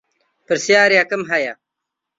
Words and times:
پرسیارێکم 0.47 1.21
هەیە 1.31 1.53